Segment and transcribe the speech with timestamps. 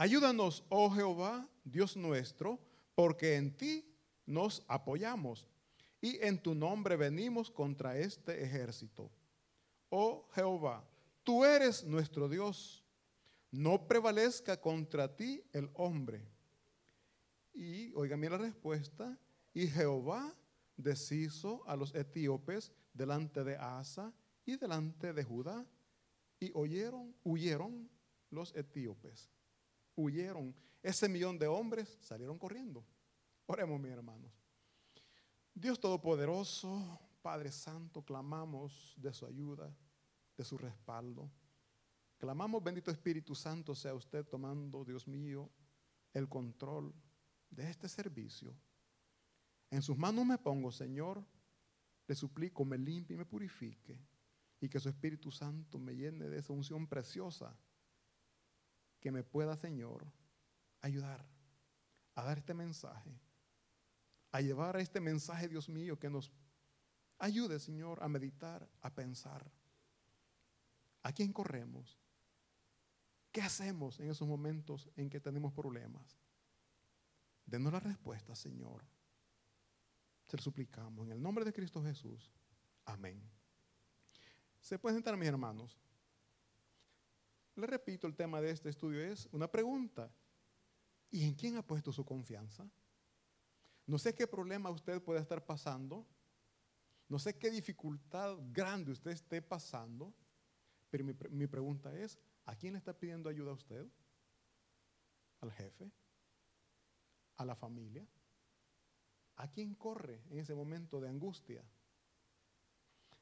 [0.00, 2.58] Ayúdanos, oh Jehová, Dios nuestro,
[2.94, 3.84] porque en ti
[4.24, 5.46] nos apoyamos
[6.00, 9.10] y en tu nombre venimos contra este ejército.
[9.90, 10.88] Oh Jehová,
[11.22, 12.82] tú eres nuestro Dios,
[13.50, 16.26] no prevalezca contra ti el hombre.
[17.52, 19.18] Y oigan la respuesta,
[19.52, 20.34] y Jehová
[20.78, 24.14] deshizo a los etíopes delante de Asa
[24.46, 25.66] y delante de Judá,
[26.38, 27.86] y oyeron, huyeron
[28.30, 29.28] los etíopes,
[30.00, 30.54] huyeron.
[30.82, 32.84] Ese millón de hombres salieron corriendo.
[33.46, 34.32] Oremos, mis hermanos.
[35.54, 39.74] Dios Todopoderoso, Padre Santo, clamamos de su ayuda,
[40.36, 41.30] de su respaldo.
[42.18, 45.50] Clamamos, bendito Espíritu Santo, sea usted tomando, Dios mío,
[46.12, 46.94] el control
[47.50, 48.54] de este servicio.
[49.70, 51.24] En sus manos me pongo, Señor.
[52.06, 53.98] Le suplico, me limpie y me purifique.
[54.60, 57.56] Y que su Espíritu Santo me llene de esa unción preciosa.
[59.00, 60.04] Que me pueda, Señor,
[60.80, 61.26] ayudar
[62.14, 63.18] a dar este mensaje.
[64.32, 66.30] A llevar este mensaje, Dios mío, que nos
[67.18, 69.50] ayude, Señor, a meditar, a pensar.
[71.02, 71.98] ¿A quién corremos?
[73.32, 76.18] ¿Qué hacemos en esos momentos en que tenemos problemas?
[77.46, 78.84] Denos la respuesta, Señor.
[80.26, 82.32] Se lo suplicamos en el nombre de Cristo Jesús.
[82.84, 83.20] Amén.
[84.60, 85.78] Se pueden sentar, mis hermanos.
[87.60, 90.10] Le repito, el tema de este estudio es una pregunta.
[91.10, 92.66] ¿Y en quién ha puesto su confianza?
[93.84, 96.06] No sé qué problema usted puede estar pasando.
[97.06, 100.14] No sé qué dificultad grande usted esté pasando.
[100.88, 103.86] Pero mi, mi pregunta es, ¿a quién le está pidiendo ayuda a usted?
[105.40, 105.92] ¿Al jefe?
[107.36, 108.06] ¿A la familia?
[109.36, 111.62] ¿A quién corre en ese momento de angustia?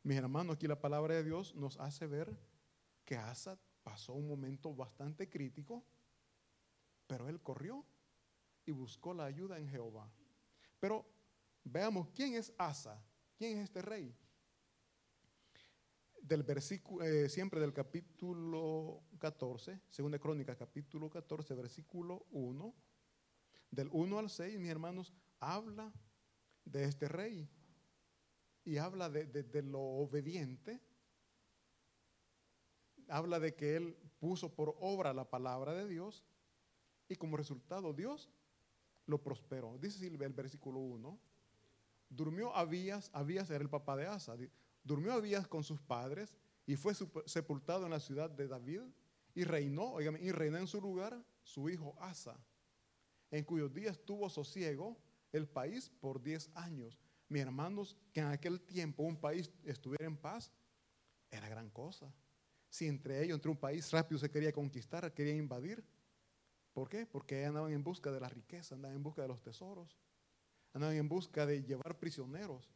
[0.04, 2.38] Mis hermanos, aquí la palabra de Dios nos hace ver
[3.04, 3.58] que Asa
[3.88, 5.82] pasó un momento bastante crítico,
[7.06, 7.86] pero él corrió
[8.66, 10.12] y buscó la ayuda en Jehová.
[10.78, 11.06] Pero
[11.64, 13.02] veamos quién es Asa,
[13.38, 14.14] quién es este rey.
[16.20, 22.74] Del versículo, eh, siempre del capítulo 14, segunda crónica, capítulo 14, versículo 1,
[23.70, 25.90] del 1 al 6, mis hermanos, habla
[26.66, 27.48] de este rey.
[28.66, 30.78] Y habla de, lo obediente.
[33.08, 36.24] Habla de que él puso por obra la palabra de Dios
[37.08, 38.30] y como resultado Dios
[39.06, 39.78] lo prosperó.
[39.78, 41.18] Dice el versículo 1.
[42.10, 44.36] Durmió Abías, Abías era el papá de Asa.
[44.82, 46.36] Durmió Abías con sus padres
[46.66, 46.94] y fue
[47.26, 48.82] sepultado en la ciudad de David
[49.34, 52.38] y reinó, y reinó en su lugar su hijo Asa,
[53.30, 54.98] en cuyos días tuvo sosiego
[55.32, 56.98] el país por 10 años.
[57.28, 60.50] Mis hermanos, que en aquel tiempo un país estuviera en paz,
[61.30, 62.12] era gran cosa.
[62.70, 65.84] Si entre ellos, entre un país rápido se quería conquistar, quería invadir.
[66.72, 67.06] ¿Por qué?
[67.06, 69.98] Porque andaban en busca de la riqueza, andaban en busca de los tesoros,
[70.72, 72.70] andaban en busca de llevar prisioneros.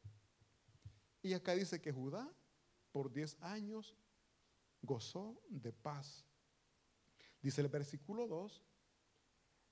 [1.23, 2.29] Y acá dice que Judá
[2.91, 3.97] por 10 años
[4.81, 6.27] gozó de paz.
[7.41, 8.63] Dice el versículo 2,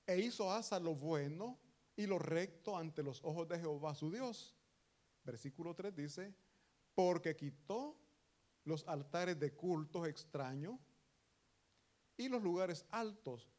[0.07, 1.59] e hizo Asa lo bueno
[1.95, 4.55] y lo recto ante los ojos de Jehová su Dios.
[5.23, 6.33] Versículo 3 dice,
[6.95, 8.00] porque quitó
[8.63, 10.79] los altares de cultos extraños
[12.17, 13.49] y los lugares altos,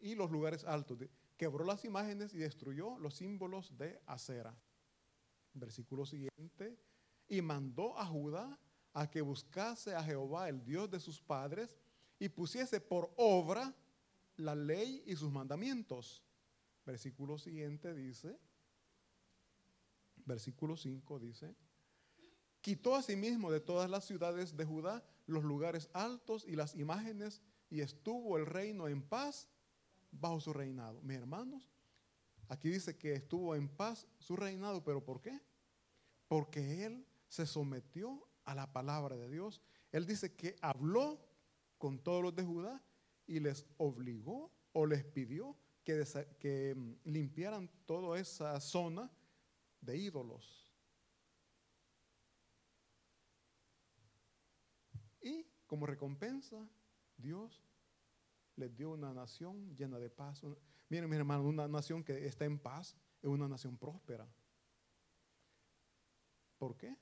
[0.00, 0.98] y los lugares altos,
[1.36, 4.56] quebró las imágenes y destruyó los símbolos de acera.
[5.54, 6.78] Versículo siguiente,
[7.28, 8.58] y mandó a Judá
[8.92, 11.76] a que buscase a Jehová, el Dios de sus padres,
[12.18, 13.74] y pusiese por obra
[14.36, 16.22] la ley y sus mandamientos.
[16.84, 18.38] Versículo siguiente dice,
[20.24, 21.54] versículo 5 dice,
[22.68, 27.40] quitó asimismo de todas las ciudades de Judá los lugares altos y las imágenes
[27.70, 29.48] y estuvo el reino en paz
[30.10, 31.00] bajo su reinado.
[31.00, 31.72] Mis hermanos,
[32.46, 35.40] aquí dice que estuvo en paz su reinado, pero ¿por qué?
[36.28, 39.62] Porque él se sometió a la palabra de Dios.
[39.90, 41.18] Él dice que habló
[41.78, 42.84] con todos los de Judá
[43.26, 49.10] y les obligó o les pidió que, mm, limpiaran toda esa zona
[49.80, 50.68] de ídolos.
[55.20, 56.68] Y como recompensa,
[57.16, 57.62] Dios
[58.56, 60.42] les dio una nación llena de paz.
[60.88, 64.26] miren, mi hermano, una nación que está en paz es una nación próspera.
[66.58, 66.96] ¿Por qué?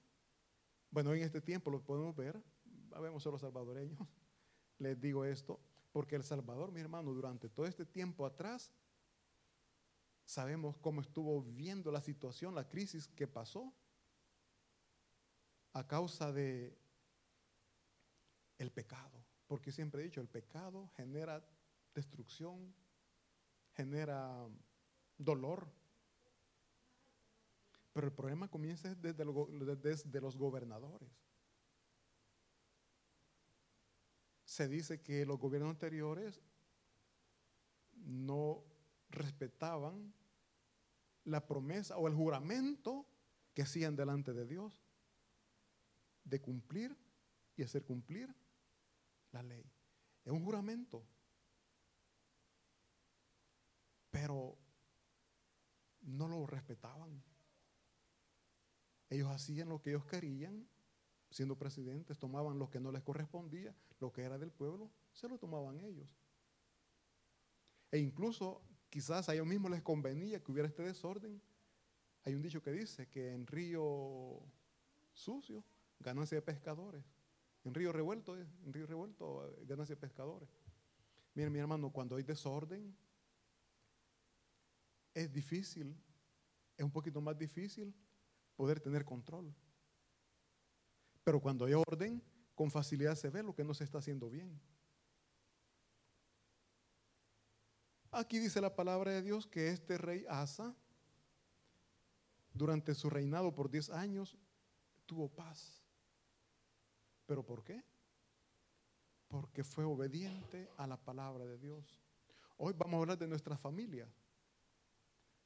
[0.90, 2.42] Bueno, en este tiempo lo podemos ver,
[3.00, 4.06] vemos a los salvadoreños,
[4.78, 5.60] les digo esto,
[5.92, 8.70] porque El Salvador, mi hermano, durante todo este tiempo atrás,
[10.24, 13.72] sabemos cómo estuvo viviendo la situación, la crisis que pasó
[15.72, 16.76] a causa de
[18.58, 19.24] el pecado.
[19.46, 21.44] Porque siempre he dicho, el pecado genera
[21.94, 22.74] destrucción,
[23.72, 24.48] genera
[25.16, 25.70] dolor.
[27.92, 29.24] Pero el problema comienza desde,
[29.76, 31.10] desde los gobernadores.
[34.44, 36.42] Se dice que los gobiernos anteriores
[37.94, 38.64] no
[39.10, 40.14] respetaban
[41.24, 43.06] la promesa o el juramento
[43.54, 44.86] que hacían delante de Dios
[46.24, 46.96] de cumplir
[47.56, 48.34] y hacer cumplir
[49.32, 49.64] la ley.
[50.24, 51.06] Es un juramento.
[54.10, 54.56] Pero
[56.02, 57.22] no lo respetaban.
[59.08, 60.68] Ellos hacían lo que ellos querían,
[61.30, 65.38] siendo presidentes, tomaban lo que no les correspondía, lo que era del pueblo, se lo
[65.38, 66.08] tomaban ellos.
[67.90, 71.40] E incluso quizás a ellos mismos les convenía que hubiera este desorden.
[72.24, 74.42] Hay un dicho que dice que en río
[75.12, 75.64] sucio,
[76.00, 77.04] ganancia de pescadores.
[77.66, 80.48] En río revuelto, en río revuelto, ganancia de pescadores.
[81.34, 82.96] Miren, mi hermano, cuando hay desorden,
[85.12, 86.00] es difícil,
[86.76, 87.92] es un poquito más difícil
[88.54, 89.52] poder tener control.
[91.24, 92.22] Pero cuando hay orden,
[92.54, 94.60] con facilidad se ve lo que no se está haciendo bien.
[98.12, 100.72] Aquí dice la palabra de Dios que este rey Asa,
[102.54, 104.38] durante su reinado por 10 años,
[105.04, 105.85] tuvo paz.
[107.26, 107.84] ¿Pero por qué?
[109.28, 112.00] Porque fue obediente a la palabra de Dios.
[112.56, 114.08] Hoy vamos a hablar de nuestra familia.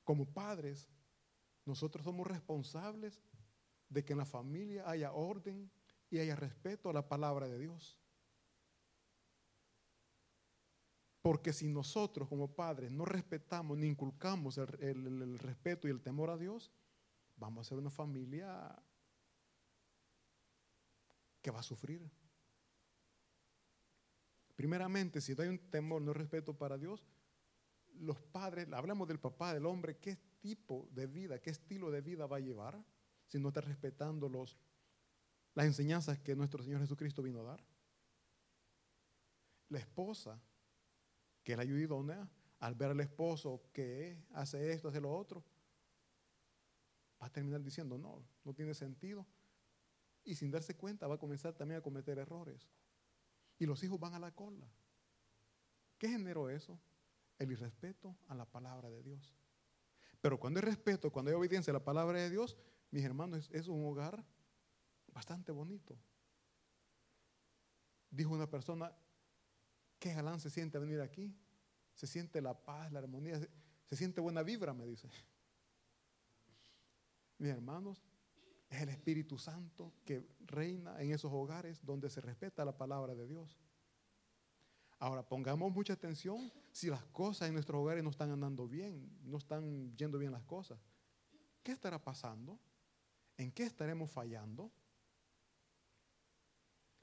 [0.04, 0.88] Como padres,
[1.64, 3.20] nosotros somos responsables
[3.88, 5.70] de que en la familia haya orden
[6.10, 7.98] y haya respeto a la palabra de Dios.
[11.22, 16.38] Porque si nosotros como padres no respetamos ni inculcamos el, respeto y el temor a
[16.38, 16.70] Dios,
[17.36, 18.74] vamos a ser una familia
[21.40, 22.10] que va a sufrir.
[24.54, 27.06] Primeramente, si hay un temor, no respeto para Dios,
[27.94, 32.26] los padres, hablamos del papá, del hombre, qué tipo de vida, qué estilo de vida
[32.26, 32.82] va a llevar
[33.26, 34.58] si no está respetando los,
[35.54, 37.64] las enseñanzas que nuestro Señor Jesucristo vino a dar.
[39.68, 40.40] La esposa,
[41.42, 42.28] que es la ayuda
[42.58, 45.44] al ver al esposo que hace esto, hace lo otro,
[47.22, 49.26] va a terminar diciendo, no, no tiene sentido.
[50.24, 52.68] Y sin darse cuenta va a comenzar también a cometer errores.
[53.58, 54.66] Y los hijos van a la cola.
[55.98, 56.78] ¿Qué generó eso?
[57.40, 59.34] el irrespeto a la palabra de Dios.
[60.20, 62.56] Pero cuando hay respeto, cuando hay obediencia a la palabra de Dios,
[62.90, 64.22] mis hermanos, es, un hogar
[65.08, 65.96] bastante bonito.
[68.10, 68.94] Dijo una persona,
[69.98, 71.34] qué galán se siente venir aquí.
[71.94, 73.50] Se siente la paz, la armonía, se,
[73.86, 75.08] se siente buena vibra, me dice.
[77.38, 78.02] Mis hermanos,
[78.70, 83.26] es el Espíritu Santo que reina en esos hogares donde se respeta la palabra de
[83.26, 83.58] Dios.
[85.00, 89.38] Ahora, pongamos mucha atención si las cosas en nuestros hogares no están andando bien, no
[89.38, 90.78] están yendo bien las cosas.
[91.62, 92.58] ¿Qué estará pasando?
[93.36, 94.70] ¿En qué estaremos fallando?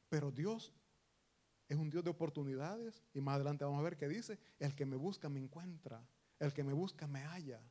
[0.10, 0.72] Pero Dios
[1.68, 4.86] es un Dios de oportunidades y más adelante vamos a ver qué dice, el que
[4.86, 6.08] me busca me encuentra,
[6.40, 7.62] el que me busca me halla.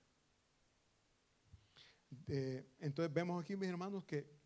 [2.78, 4.36] Entonces vemos aquí, mis hermanos, que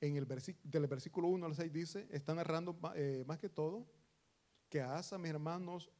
[0.00, 3.86] en el del versículo 1 al 6 dice, está narrando eh, más que todo
[4.68, 5.90] que Asa, mis hermanos,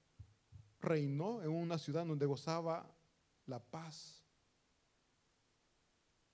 [0.81, 2.93] reinó en una ciudad donde gozaba
[3.47, 4.25] la paz,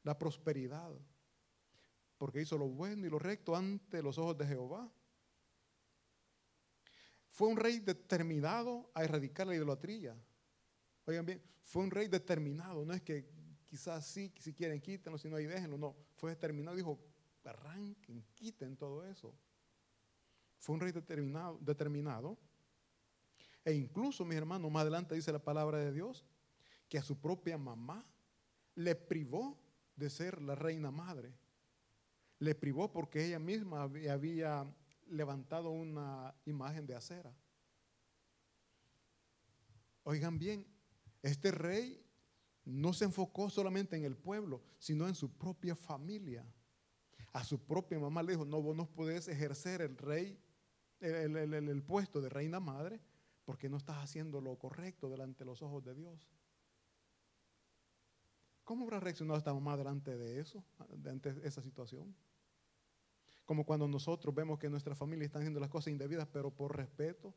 [0.03, 0.91] la prosperidad,
[2.17, 4.91] porque hizo lo bueno y lo recto ante los ojos de Jehová.
[7.31, 10.17] Fue un rey determinado a erradicar la idolatría.
[11.05, 13.31] Oigan bien, fue un rey determinado, no es que
[13.71, 16.99] quizás sí, si quieren quítenlo, si no hay déjenlo, no, fue determinado, dijo,
[17.45, 19.33] arranquen, quiten todo eso.
[20.59, 22.37] Fue un rey determinado, determinado.
[23.65, 26.25] E incluso, mis hermanos, más adelante dice la palabra de Dios,
[26.89, 28.05] que a su propia mamá
[28.75, 29.57] le privó
[29.95, 31.33] de ser la reina madre.
[32.41, 34.67] Le privó porque ella misma había
[35.07, 37.33] levantado una imagen de acera.
[40.03, 40.67] Oigan bien,
[41.23, 42.03] este rey
[42.71, 46.45] no se enfocó solamente en el pueblo, sino en su propia familia.
[47.33, 50.39] A su propia mamá le dijo, no, vos no podés ejercer el rey
[51.01, 53.01] el, puesto de reina madre
[53.45, 56.29] porque no estás haciendo lo correcto delante de los ojos de Dios.
[58.65, 62.15] ¿Cómo habrá reaccionado esta mamá delante de eso, delante de esa situación?
[63.45, 67.35] Como cuando nosotros vemos que nuestra familia está haciendo las cosas indebidas, pero por respeto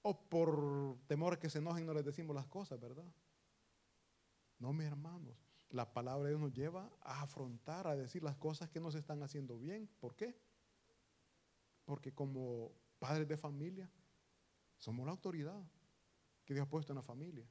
[0.00, 3.06] o por temor a que se enojen no les decimos las cosas, ¿verdad?
[4.62, 5.36] No, mis hermanos,
[5.70, 9.00] la palabra de Dios nos lleva a afrontar, a decir las cosas que no se
[9.00, 9.90] están haciendo bien.
[9.98, 10.38] ¿Por qué?
[11.84, 13.90] Porque como padres de familia,
[14.78, 15.60] somos la autoridad.
[16.44, 17.44] que Dios ha puesto en la familia.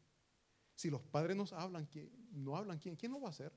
[0.74, 1.86] Si los padres nos hablan,
[2.32, 2.96] no hablan, ¿quién?
[2.96, 3.52] ¿Quién lo va a hacer?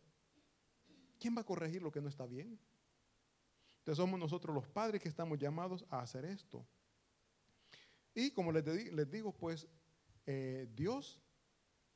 [1.21, 2.59] ¿Quién va a corregir lo que no está bien?
[3.79, 6.67] Entonces somos nosotros los padres que estamos llamados a hacer esto.
[8.17, 9.69] Y como les, les digo, pues
[10.27, 11.24] eh, Dios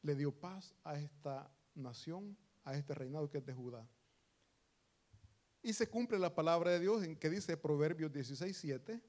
[0.09, 2.35] le dio paz a esta nación,
[2.65, 3.87] a este reinado que es de Judá.
[5.63, 9.03] Y se cumple la palabra de Dios en que dice Proverbios 16, 7.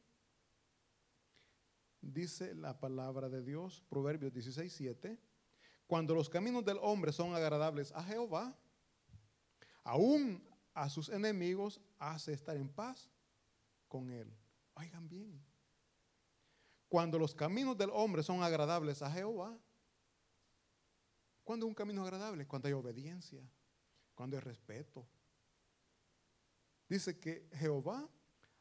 [2.01, 5.17] Dice la palabra de Dios, Proverbios 16, 7.
[5.87, 8.53] Cuando los caminos del hombre son agradables a Jehová,
[9.85, 13.09] aún a sus enemigos hace estar en paz
[13.87, 14.29] con él.
[14.73, 15.41] Oigan bien.
[16.89, 19.57] Cuando los caminos del hombre son agradables a Jehová,
[21.49, 22.45] ¿cuándo es un camino agradable?
[22.45, 23.41] Cuando hay obediencia,
[24.13, 25.03] cuando hay respeto.
[26.87, 28.07] Dice que Jehová,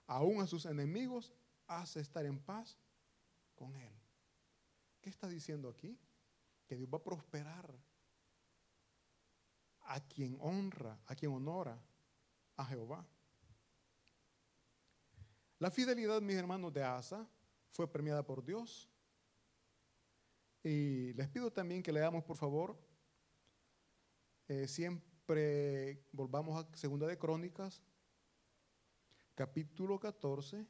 [0.07, 1.31] aún a sus enemigos,
[1.67, 2.79] hace estar en paz
[3.55, 3.93] con él.
[5.03, 5.99] ¿Qué está diciendo aquí?
[6.67, 7.79] Que Dios va a prosperar
[9.81, 11.79] a quien honra, a quien honora
[12.57, 13.07] a Jehová.
[15.59, 17.29] La fidelidad, mis hermanos, de Asa
[17.71, 18.89] fue premiada por Dios.
[20.71, 22.79] Y les pido también que leamos, por favor,
[24.49, 27.83] eh, siempre volvamos a Segunda de Crónicas,
[29.35, 30.67] capítulo 14.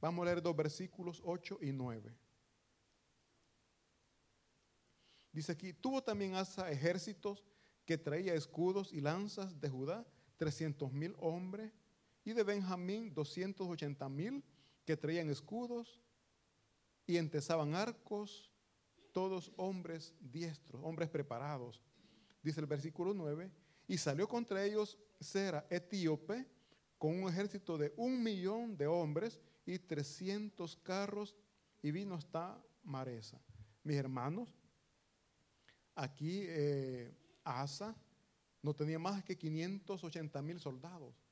[0.00, 2.16] Vamos a leer dos versículos 8 y 9.
[5.32, 7.42] Dice aquí, tuvo también Asa ejércitos
[7.84, 11.72] que traía escudos y lanzas de Judá, 300 mil hombres,
[12.24, 14.44] y de Benjamín 280 mil
[14.84, 16.00] que traían escudos
[17.06, 18.50] y entesaban arcos,
[19.12, 21.82] todos hombres diestros, hombres preparados.
[22.42, 23.50] Dice el versículo 9,
[23.86, 26.46] y salió contra ellos Sera, etíope,
[26.98, 31.34] con un ejército de un millón de hombres y 300 carros,
[31.82, 33.38] y vino hasta Maresa.
[33.82, 34.48] Mis hermanos,
[35.94, 37.14] aquí eh,
[37.44, 37.94] Asa
[38.62, 41.23] no tenía más que 580 mil soldados.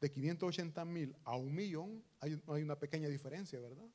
[0.00, 3.88] De 580 mil a un millón hay, hay una pequeña diferencia, ¿verdad?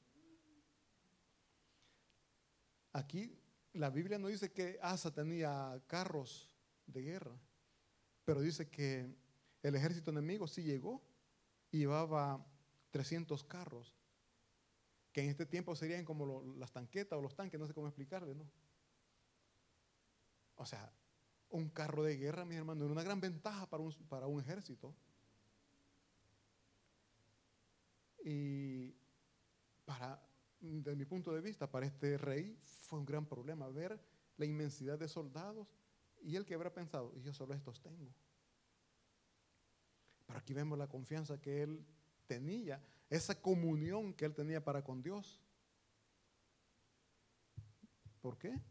[2.93, 3.37] Aquí
[3.73, 6.49] la Biblia no dice que Asa tenía carros
[6.87, 7.39] de guerra,
[8.25, 9.15] pero dice que
[9.63, 11.01] el ejército enemigo sí llegó
[11.71, 12.45] y llevaba
[12.91, 13.95] 300 carros,
[15.13, 18.35] que en este tiempo serían como las tanquetas o los tanques, no sé cómo explicarle,
[18.35, 18.49] ¿no?
[20.55, 20.91] O sea,
[21.49, 24.93] un carro de guerra, mi hermano, era una gran ventaja para un, para un ejército.
[28.23, 28.93] Y
[29.85, 30.21] para,
[30.59, 33.99] desde mi punto de vista, para este rey fue un gran problema ver
[34.37, 35.67] la inmensidad de soldados
[36.21, 38.13] y él que habrá pensado, y yo solo estos tengo.
[40.25, 41.85] Pero aquí vemos la confianza que él
[42.27, 45.41] tenía, esa comunión que él tenía para con Dios.
[48.21, 48.61] ¿Por qué?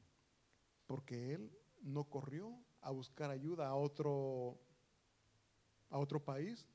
[0.86, 1.52] Porque él
[1.82, 4.58] no corrió a buscar ayuda a otro,
[5.90, 6.66] a otro país,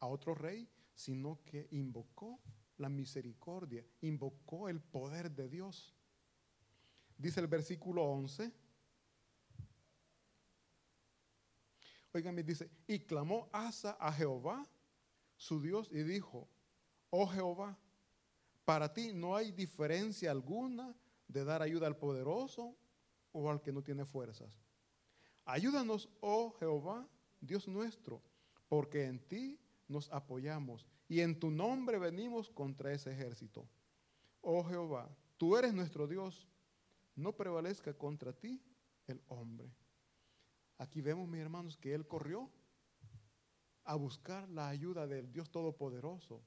[0.00, 2.40] a otro rey, sino que invocó
[2.78, 5.94] la misericordia, invocó el poder de Dios.
[7.16, 8.52] Dice el versículo 11.
[12.14, 14.68] Oigan, dice, y clamó Asa a Jehová,
[15.36, 16.48] su Dios, y dijo,
[17.10, 17.78] oh Jehová,
[18.64, 20.94] para ti no hay diferencia alguna
[21.26, 22.76] de dar ayuda al poderoso
[23.32, 24.60] o al que no tiene fuerzas.
[25.44, 27.08] Ayúdanos, oh Jehová,
[27.40, 28.22] Dios nuestro,
[28.68, 29.58] porque en ti
[29.88, 33.68] nos apoyamos y en tu nombre venimos contra ese ejército.
[34.40, 36.48] Oh Jehová, tú eres nuestro Dios,
[37.14, 38.62] no prevalezca contra ti
[39.06, 39.72] el hombre.
[40.78, 42.50] Aquí vemos, mis hermanos, que él corrió
[43.84, 46.42] a buscar la ayuda del Dios Todopoderoso,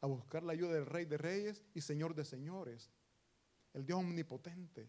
[0.00, 2.90] a buscar la ayuda del Rey de Reyes y Señor de Señores,
[3.72, 4.88] el Dios Omnipotente.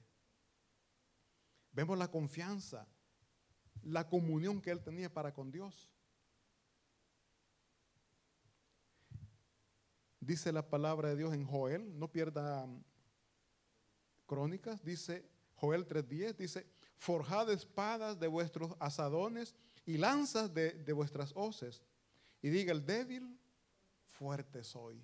[1.72, 2.88] Vemos la confianza,
[3.84, 5.90] la comunión que él tenía para con Dios.
[10.22, 12.84] Dice la palabra de Dios en Joel, no pierda um,
[14.28, 21.34] crónicas, dice Joel 3.10, dice, forjad espadas de vuestros asadones y lanzas de, de vuestras
[21.36, 21.82] hoces.
[22.40, 23.36] Y diga el débil,
[24.04, 25.04] fuerte soy.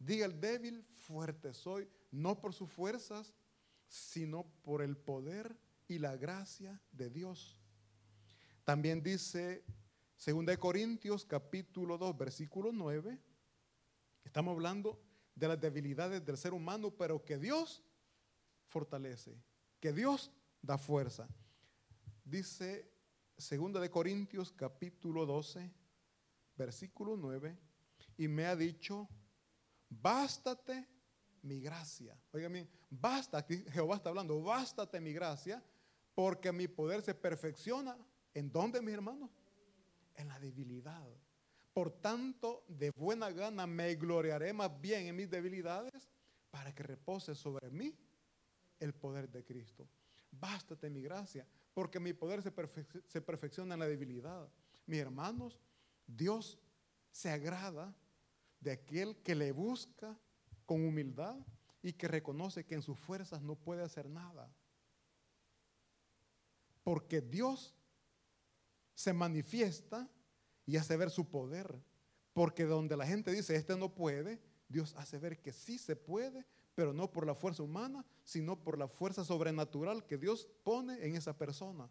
[0.00, 3.32] Diga el débil, fuerte soy, no por sus fuerzas,
[3.86, 7.56] sino por el poder y la gracia de Dios.
[8.64, 9.64] También dice
[10.26, 13.20] 2 Corintios capítulo 2 versículo 9,
[14.24, 15.00] estamos hablando
[15.34, 17.82] de las debilidades del ser humano, pero que Dios
[18.68, 19.36] fortalece,
[19.80, 21.28] que Dios da fuerza.
[22.24, 22.90] Dice
[23.36, 25.84] 2 de Corintios capítulo 12
[26.56, 27.56] versículo 9,
[28.16, 29.08] y me ha dicho,
[29.88, 30.88] bástate
[31.42, 32.18] mi gracia.
[32.32, 35.62] Oigan bien, basta, Jehová está hablando, bástate mi gracia,
[36.14, 37.96] porque mi poder se perfecciona.
[38.32, 39.30] ¿En dónde, mis hermanos?
[40.14, 41.06] En la debilidad.
[41.74, 46.08] Por tanto, de buena gana me gloriaré más bien en mis debilidades
[46.50, 47.92] para que repose sobre mí
[48.78, 49.88] el poder de Cristo.
[50.30, 54.48] Bástate mi gracia, porque mi poder se, perfecciona en la debilidad.
[54.86, 55.58] Mis hermanos,
[56.06, 56.60] Dios
[57.10, 57.92] se agrada
[58.60, 60.16] de aquel que le busca
[60.66, 61.36] con humildad
[61.82, 64.48] y que reconoce que en sus fuerzas no puede hacer nada.
[66.84, 67.74] Porque Dios
[68.94, 70.08] se manifiesta
[70.66, 71.82] y hace ver su poder.
[72.32, 76.44] Porque donde la gente dice, este no puede, Dios hace ver que sí se puede,
[76.74, 81.14] pero no por la fuerza humana, sino por la fuerza sobrenatural que Dios pone en
[81.14, 81.88] esa persona.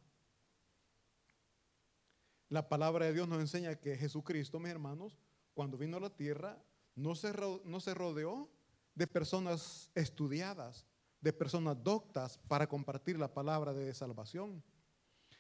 [2.50, 5.18] La palabra de Dios nos enseña que Jesucristo, mis hermanos,
[5.54, 6.62] cuando vino a la tierra,
[6.96, 8.50] no se, no se rodeó
[8.94, 10.86] de personas estudiadas,
[11.22, 14.62] de personas doctas para compartir la palabra de salvación.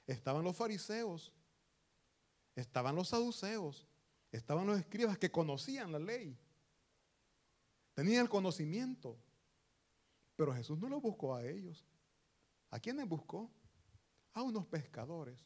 [0.07, 1.33] Estaban los fariseos,
[2.55, 3.88] estaban los saduceos,
[4.31, 6.38] estaban los escribas que conocían la ley,
[7.93, 9.17] tenían el conocimiento,
[10.36, 11.86] pero Jesús no lo buscó a ellos.
[12.69, 13.51] ¿A quiénes buscó?
[14.33, 15.39] A unos pescadores.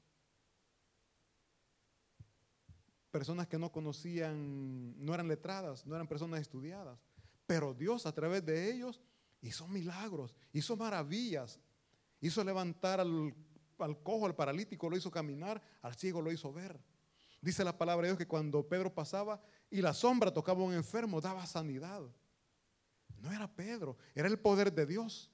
[3.12, 6.98] Personas que no conocían, no eran letradas, no eran personas estudiadas.
[7.46, 9.02] Pero Dios a través de ellos
[9.42, 11.60] hizo milagros, hizo maravillas,
[12.22, 13.34] hizo levantar al,
[14.04, 16.80] cojo, al paralítico, lo hizo caminar, al ciego lo hizo ver.
[17.41, 20.74] Dice la palabra de Dios que cuando Pedro pasaba y la sombra tocaba a un
[20.74, 22.01] enfermo, daba sanidad.
[23.20, 25.32] No era Pedro, era el poder de Dios.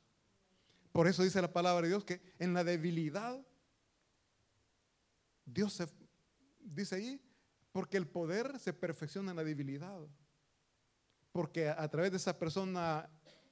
[0.91, 3.39] Por eso dice la palabra de Dios que en la debilidad,
[5.45, 5.88] Dios se,
[6.60, 7.22] dice ahí,
[7.72, 10.07] porque el poder se perfecciona en la debilidad
[11.33, 13.10] porque a, través de esa persona,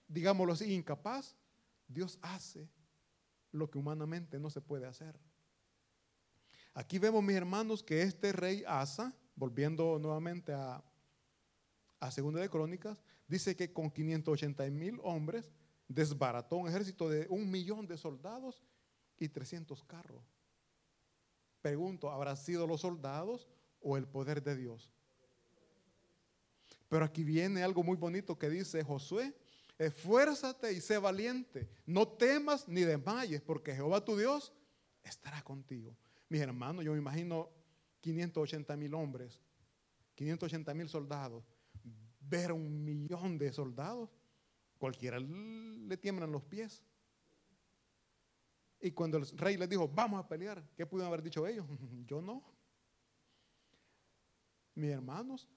[0.08, 1.36] digámoslo así, incapaz,
[1.88, 2.70] Dios hace
[3.52, 5.20] lo que humanamente no se puede hacer.
[6.74, 10.84] Aquí vemos, mis hermanos, que este rey Asa, volviendo nuevamente a,
[12.00, 15.52] a Segunda de Crónicas, dice que con 580 mil hombres
[15.88, 18.64] desbarató un ejército de un millón de soldados
[19.20, 20.24] y 300 carros.
[21.62, 23.48] Pregunto, ¿habrá sido los soldados
[23.82, 24.92] o el poder de Dios?
[26.90, 29.34] Pero aquí viene algo muy bonito que dice Josué,
[29.78, 34.54] esfuérzate y sé valiente, no temas ni desmayes, porque Jehová tu Dios
[35.04, 35.96] estará contigo.
[36.32, 37.50] Mis hermanos, yo me imagino
[38.00, 39.42] 580 mil hombres,
[40.16, 41.44] 580 mil soldados,
[42.22, 44.10] ver un millón de soldados,
[44.78, 46.82] cualquiera le tiemblan los pies.
[48.80, 51.66] Y cuando el rey les dijo, vamos a pelear, ¿qué pudieron haber dicho ellos?
[52.08, 52.42] Yo no.
[54.76, 55.50] Mis hermanos,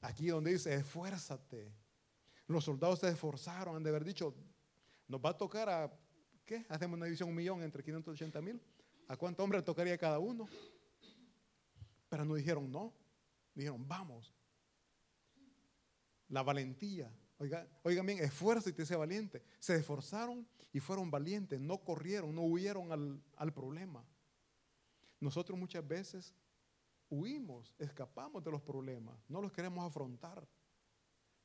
[0.00, 1.74] Aquí donde dice, esfuérzate.
[2.46, 4.32] Los soldados se esforzaron, han de haber dicho,
[5.08, 5.92] nos va a tocar a,
[6.46, 6.64] ¿qué?
[6.68, 8.62] Hacemos una división un millón entre 580 mil.
[9.10, 10.48] ¿A cuánto hombre tocaría cada uno?
[12.08, 12.94] Pero no dijeron no.
[13.56, 14.32] Dijeron, vamos.
[16.28, 17.12] La valentía.
[17.38, 19.42] Oiga, oigan bien, esfuérzate y sé valiente.
[19.58, 21.58] Se esforzaron y fueron valientes.
[21.58, 24.06] No corrieron, no huyeron al, al problema.
[25.18, 26.32] Nosotros muchas veces
[27.08, 30.46] huimos, escapamos de los problemas, no los queremos afrontar.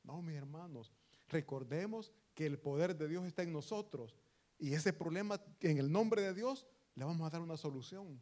[0.04, 0.92] No, mis hermanos,
[1.26, 4.14] recordemos que el poder de Dios está en nosotros
[4.56, 6.64] y ese problema, en el nombre de Dios,
[6.96, 8.20] le vamos a dar una solución.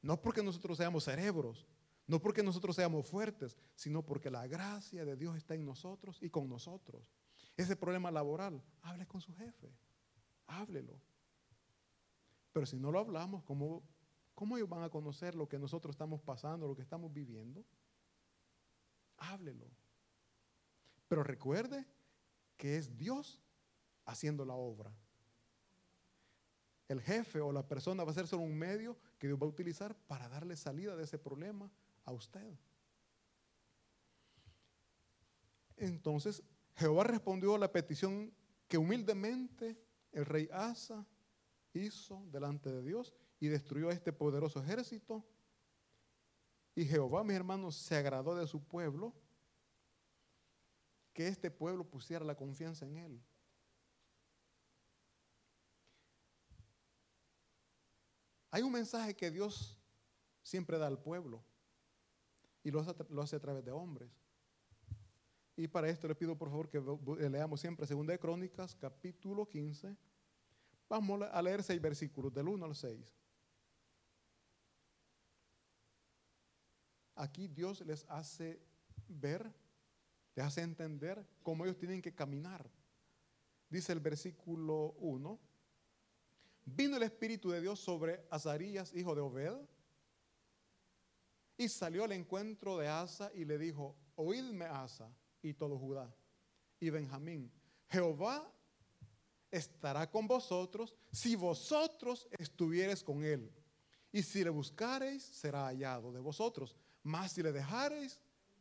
[0.00, 1.66] No porque nosotros seamos cerebros,
[2.06, 6.30] no porque nosotros seamos fuertes, sino porque la gracia de Dios está en nosotros y
[6.30, 7.02] con nosotros.
[7.56, 9.74] Ese problema laboral, hable con su jefe,
[10.46, 11.00] háblelo.
[12.52, 13.82] Pero si no lo hablamos, ¿cómo
[14.38, 17.64] ¿Cómo ellos van a conocer lo que nosotros estamos pasando, lo que estamos viviendo?
[19.16, 19.66] Háblelo.
[21.08, 21.84] Pero recuerde
[22.56, 23.42] que es Dios
[24.04, 24.94] haciendo la obra.
[26.88, 29.50] El jefe o la persona va a ser solo un medio que Dios va a
[29.50, 31.70] utilizar para darle salida de ese problema
[32.04, 32.58] a usted.
[35.76, 36.42] Entonces,
[36.76, 38.32] Jehová respondió a la petición
[38.66, 39.78] que humildemente
[40.12, 41.06] el rey Asa
[41.72, 45.24] hizo delante de Dios y destruyó a este poderoso ejército.
[46.74, 49.12] Y Jehová, mis hermanos, se agradó de su pueblo,
[51.12, 53.22] que este pueblo pusiera la confianza en él.
[58.58, 59.78] Hay un mensaje que Dios
[60.42, 61.44] siempre da al pueblo
[62.64, 64.10] y lo hace, a través de hombres.
[65.54, 66.82] Y para esto le pido por favor que
[67.30, 69.96] leamos siempre 2 de Crónicas, capítulo 15.
[70.88, 73.16] Vamos a leer seis versículos, del 1 al 6.
[77.14, 78.60] Aquí Dios les hace
[79.06, 79.54] ver
[80.34, 82.68] les hace entender cómo ellos tienen que caminar.
[83.70, 85.38] Dice el versículo 1,
[86.74, 89.56] vino el Espíritu de Dios sobre Azarías, hijo de Obed,
[91.56, 96.14] y salió al encuentro de Asa y le dijo, oídme Asa y todo Judá
[96.80, 97.50] y Benjamín,
[97.88, 98.50] Jehová
[99.50, 103.52] estará con vosotros si vosotros estuviereis con él.
[104.12, 106.74] Y si le buscareis, será hallado de vosotros.
[107.02, 108.20] Mas si le dejareis,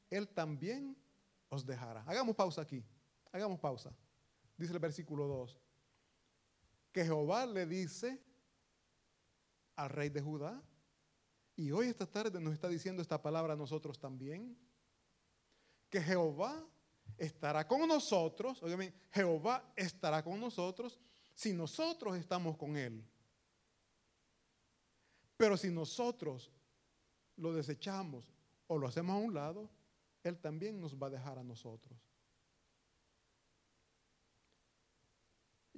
[0.10, 0.98] él también
[1.50, 2.02] os dejará.
[2.04, 2.84] Hagamos pausa aquí.
[3.32, 3.94] Hagamos pausa.
[4.58, 5.58] Dice el versículo 2.
[6.92, 8.22] Que Jehová le dice
[9.76, 10.62] al rey de Judá,
[11.56, 14.58] y hoy esta tarde nos está diciendo esta palabra a nosotros también,
[15.90, 16.64] que Jehová
[17.18, 21.00] estará con nosotros, oigan, Jehová estará con nosotros
[21.34, 23.04] si nosotros estamos con Él.
[25.38, 26.52] Pero si nosotros
[27.36, 28.34] lo desechamos
[28.68, 29.70] o lo hacemos a un lado,
[30.24, 31.98] Él también nos va a dejar a nosotros.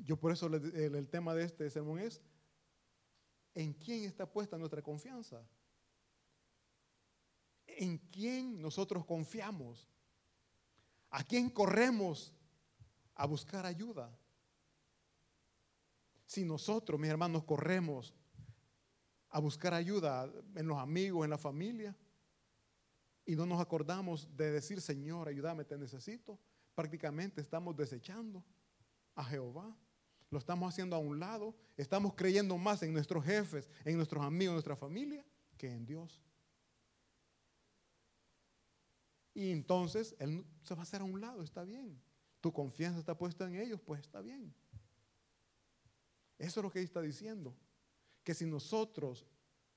[0.03, 2.21] Yo por eso el, el tema de este sermón es,
[3.53, 5.45] ¿en quién está puesta nuestra confianza?
[7.67, 9.88] ¿En quién nosotros confiamos?
[11.09, 12.33] ¿A quién corremos
[13.15, 14.17] a buscar ayuda?
[16.25, 18.13] Si nosotros, mis hermanos, corremos
[19.29, 21.95] a buscar ayuda en los amigos, en la familia,
[23.25, 26.39] y no nos acordamos de decir, Señor, ayúdame, te necesito,
[26.73, 28.43] prácticamente estamos desechando
[29.15, 29.75] a Jehová.
[30.29, 34.51] Lo estamos haciendo a un lado, estamos creyendo más en nuestros jefes, en nuestros amigos,
[34.51, 35.25] en nuestra familia,
[35.57, 36.21] que en Dios.
[39.33, 41.99] Y entonces Él se va a hacer a un lado, está bien.
[42.41, 44.53] Tu confianza está puesta en ellos, pues está bien.
[46.37, 47.55] Eso es lo que Él está diciendo.
[48.23, 49.25] Que si nosotros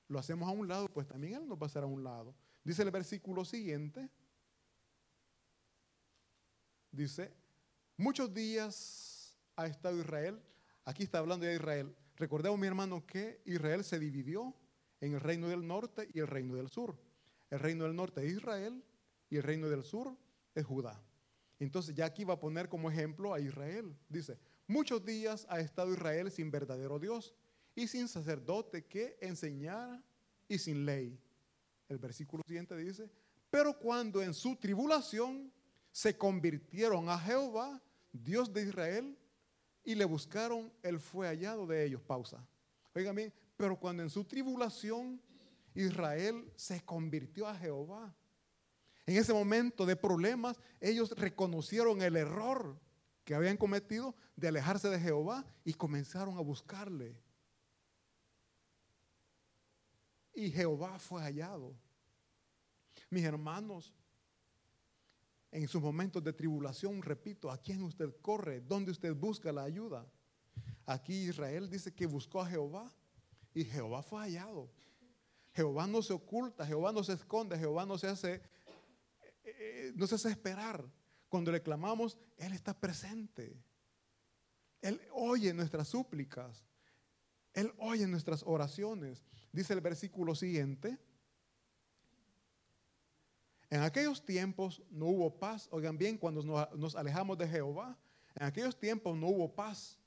[0.09, 2.35] lo hacemos a un lado, pues también Él nos va a hacer a un lado.
[2.63, 4.11] Dice el versículo siguiente.
[6.91, 7.33] Dice,
[7.97, 9.12] muchos días
[9.57, 10.41] ha estado Israel.
[10.85, 11.95] Aquí está hablando de Israel.
[12.17, 14.55] Recordemos, mi hermano, que Israel se dividió
[15.01, 16.97] en el reino del norte y el reino del sur.
[17.51, 18.83] El reino del norte es Israel
[19.29, 20.17] y el reino del sur
[20.55, 21.03] es Judá.
[21.59, 23.97] Entonces ya aquí va a poner como ejemplo a Israel.
[24.09, 27.35] Dice, muchos días ha estado Israel sin verdadero Dios
[27.75, 30.03] y sin sacerdote que enseñara
[30.49, 31.19] y sin ley.
[31.89, 33.11] El versículo siguiente dice,
[33.51, 35.53] pero cuando en su tribulación
[35.91, 39.19] se convirtieron a Jehová, Dios de Israel,
[39.85, 42.03] y le buscaron, él fue hallado de ellos.
[42.03, 42.47] Pausa.
[42.95, 45.21] Oigan bien, pero cuando en su tribulación
[45.75, 48.15] Israel se convirtió a Jehová,
[49.07, 52.79] en ese momento de problemas, ellos reconocieron el error
[53.25, 57.17] que habían cometido de alejarse de Jehová y comenzaron a buscarle.
[60.35, 61.75] Y Jehová fue hallado.
[63.11, 63.93] Mis hermanos,
[65.53, 68.61] en sus momentos de tribulación, repito, ¿a quién usted corre?
[68.61, 70.07] ¿Dónde usted busca la ayuda?
[70.87, 72.93] Aquí Israel dice que buscó a Jehová
[73.55, 74.69] y Jehová fue hallado.
[75.55, 78.43] Jehová no se oculta, Jehová no se esconde, Jehová no se hace
[79.45, 80.85] eh, no se hace esperar.
[81.29, 83.57] Cuando le clamamos, Él está presente.
[84.81, 86.65] Él oye nuestras súplicas.
[87.55, 89.23] Él oye nuestras oraciones.
[89.53, 90.99] Dice el versículo siguiente.
[93.73, 95.67] En aquellos tiempos no hubo paz.
[95.73, 96.43] Oigan bien, cuando
[96.77, 97.97] nos alejamos de Jehová,
[98.35, 99.99] en aquellos tiempos no hubo paz,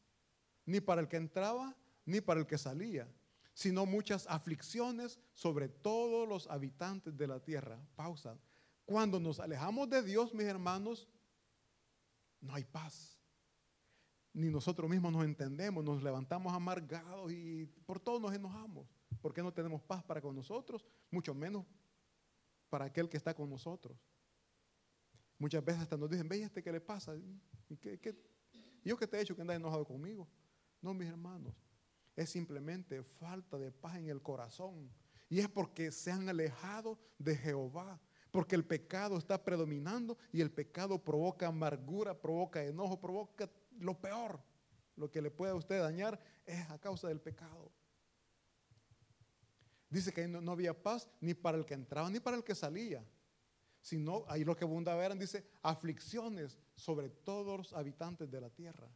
[0.67, 1.75] ni para el que entraba,
[2.05, 3.11] ni para el que salía,
[3.55, 7.83] sino muchas aflicciones sobre todos los habitantes de la tierra.
[7.95, 8.37] Pausa.
[8.85, 11.09] Cuando nos alejamos de Dios, mis hermanos,
[12.41, 13.17] no hay paz.
[14.31, 18.85] Ni nosotros mismos nos entendemos, nos levantamos amargados y por todo nos enojamos.
[19.23, 21.65] Porque no tenemos paz para con nosotros, mucho menos
[22.75, 23.97] para aquel que está con nosotros.
[25.37, 27.15] Muchas veces hasta nos dicen, ve este qué le pasa.
[27.69, 27.97] ¿Y qué,
[28.83, 30.27] yo qué te he hecho que andas enojado conmigo?
[30.81, 31.55] No, mis hermanos,
[32.17, 34.91] es simplemente falta de paz en el corazón.
[35.29, 37.97] Y es porque se han alejado de Jehová.
[38.29, 44.43] Porque el pecado está predominando y el pecado provoca amargura, provoca enojo, provoca lo peor.
[44.97, 47.71] Lo que le puede a usted dañar es a causa del pecado.
[49.95, 53.01] Dice que no, había paz ni para el que entraba ni para el que salía.
[53.79, 58.89] Sino, ahí lo que abundaba eran, dice, aflicciones sobre todos los habitantes de la tierra.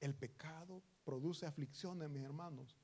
[0.00, 2.74] El pecado produce aflicciones, mis hermanos.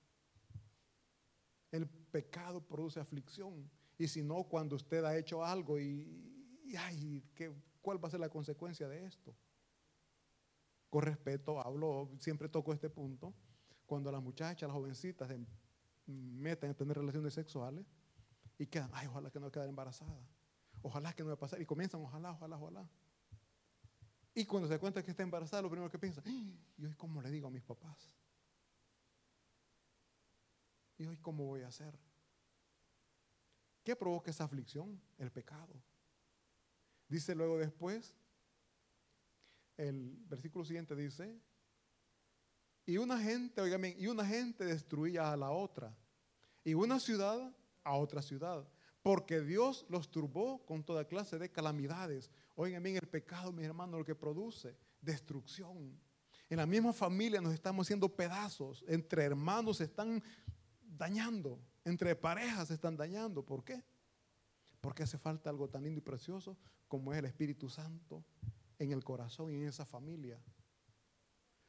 [1.70, 3.70] El pecado produce aflicción.
[3.96, 8.20] Y si no, cuando usted ha hecho algo y, ay, ¿qué, ¿cuál va a ser
[8.20, 9.34] la consecuencia de esto?
[10.90, 13.32] Con respeto, hablo, siempre toco este punto.
[13.86, 15.30] Cuando las muchachas, las jovencitas
[16.06, 17.86] meten a tener relaciones sexuales
[18.58, 20.18] y quedan, ay, ojalá que no quede embarazada.
[20.82, 21.60] ojalá que no a pasar.
[21.60, 22.88] Y comienzan, ojalá, ojalá, ojalá.
[24.34, 26.22] Y cuando se cuenta que está embarazada, lo primero que piensa,
[26.76, 28.14] ¿y hoy cómo le digo a mis papás?
[30.98, 31.98] ¿Y hoy cómo voy a hacer?
[33.82, 35.00] ¿Qué provoca esa aflicción?
[35.16, 35.74] El pecado.
[37.08, 38.14] Dice luego después,
[39.76, 41.40] el versículo siguiente dice,
[42.86, 45.94] y una gente, oigan y una gente destruía a la otra,
[46.64, 48.66] y una ciudad a otra ciudad,
[49.02, 52.30] porque Dios los turbó con toda clase de calamidades.
[52.54, 56.00] Oigan bien, el pecado, mis hermanos, lo que produce destrucción.
[56.48, 60.22] En la misma familia nos estamos haciendo pedazos, entre hermanos se están
[60.82, 63.44] dañando, entre parejas se están dañando.
[63.44, 63.82] ¿Por qué?
[64.80, 66.56] Porque hace falta algo tan lindo y precioso
[66.88, 68.24] como es el Espíritu Santo
[68.78, 70.40] en el corazón y en esa familia.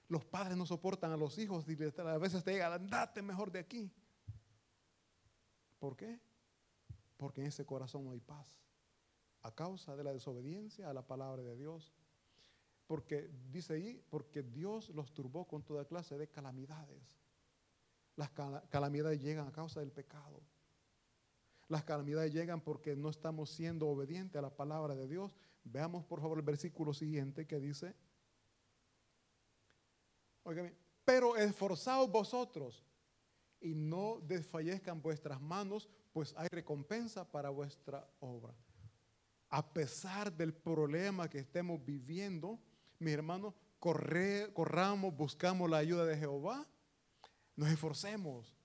[0.10, 3.60] Los padres no soportan a los hijos y a veces te digan, andate mejor de
[3.60, 3.92] aquí.
[5.80, 6.20] ¿Por qué?
[7.18, 8.60] Porque en ese corazón no hay paz.
[9.42, 11.94] A causa de la desobediencia a la palabra de Dios.
[12.88, 17.18] Porque dice ahí, porque Dios los turbó con toda clase de calamidades.
[18.16, 18.32] Las
[18.70, 20.42] calamidades llegan a causa del pecado.
[21.68, 25.36] Las calamidades llegan porque no estamos siendo obedientes a la palabra de Dios.
[25.66, 27.94] Veamos por favor el versículo siguiente que dice,
[31.06, 32.84] pero esforzaos vosotros
[33.62, 38.54] y no desfallezcan vuestras manos, pues hay recompensa para vuestra obra.
[39.50, 42.60] A pesar del problema que estemos viviendo,
[43.00, 46.68] mis hermanos, corramos, buscamos la ayuda de Jehová,
[47.56, 48.56] nos esforcemos,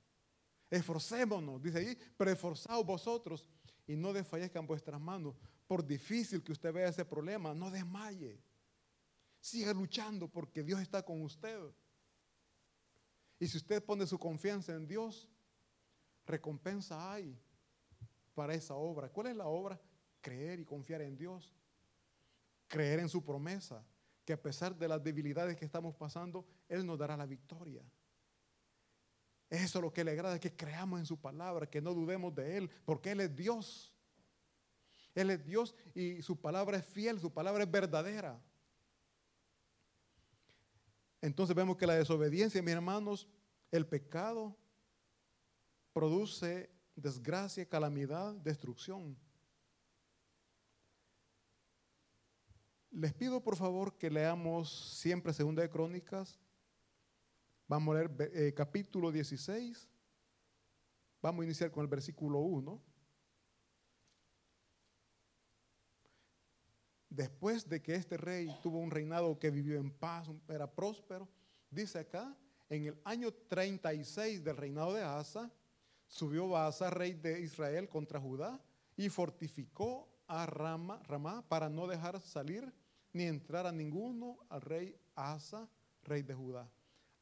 [0.70, 3.46] esforcémonos, dice ahí, pero esforzaos vosotros
[3.86, 5.36] y no desfallezcan vuestras manos.
[5.66, 8.38] Por difícil que usted vea ese problema, no desmaye.
[9.42, 11.58] Siga luchando porque Dios está con usted.
[13.40, 15.28] Y si usted pone su confianza en Dios,
[16.24, 17.36] recompensa hay
[18.34, 19.08] para esa obra.
[19.08, 19.80] ¿Cuál es la obra?
[20.20, 21.52] Creer y confiar en Dios.
[22.68, 23.84] Creer en su promesa,
[24.24, 27.82] que a pesar de las debilidades que estamos pasando, Él nos dará la victoria.
[29.50, 32.58] Eso es lo que le agrada, que creamos en su palabra, que no dudemos de
[32.58, 33.92] Él, porque Él es Dios.
[35.16, 38.40] Él es Dios y su palabra es fiel, su palabra es verdadera.
[41.22, 43.28] Entonces vemos que la desobediencia, mis hermanos,
[43.70, 44.56] el pecado
[45.92, 49.16] produce desgracia, calamidad, destrucción.
[52.90, 56.40] Les pido por favor que leamos siempre Segunda de Crónicas.
[57.68, 59.88] Vamos a leer eh, capítulo 16.
[61.22, 62.91] Vamos a iniciar con el versículo 1.
[67.14, 71.28] Después de que este rey tuvo un reinado que vivió en paz, era próspero,
[71.70, 72.36] dice acá,
[72.68, 75.52] en el año 36 del reinado de Asa,
[76.06, 78.60] subió Asa, rey de Israel, contra Judá
[78.96, 82.72] y fortificó a Rama, Ramá para no dejar salir
[83.12, 85.68] ni entrar a ninguno al rey Asa,
[86.04, 86.70] rey de Judá.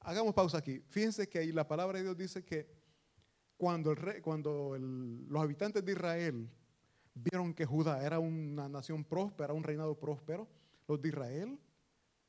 [0.01, 0.83] Hagamos pausa aquí.
[0.89, 2.69] Fíjense que ahí la palabra de Dios dice que
[3.57, 6.49] cuando los habitantes de Israel
[7.23, 10.49] vieron que Judá era una nación próspera, un reinado próspero,
[10.87, 11.59] los de Israel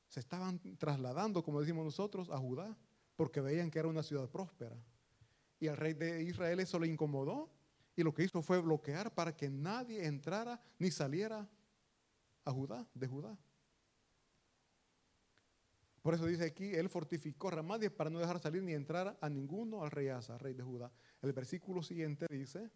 [0.08, 2.77] se estaban trasladando, como decimos nosotros, a Judá,
[3.15, 4.75] porque veían que era una ciudad próspera.
[5.60, 7.49] Y al rey de Israel eso le incomodó
[7.95, 11.47] y lo que hizo fue bloquear para que nadie entrara ni saliera
[12.43, 13.38] a Judá, de Judá.
[16.01, 19.84] Por eso dice aquí, él fortificó Ramadías para no dejar salir ni entrar a ninguno
[19.84, 20.91] al rey Asa, rey de Judá.
[21.21, 22.71] El versículo siguiente dice,